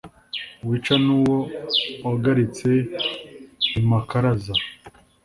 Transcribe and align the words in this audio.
Wica 0.67 0.95
n’uwo 1.05 1.37
wagaritse 2.05 2.69
i 3.77 3.81
Makaraza, 3.89 4.53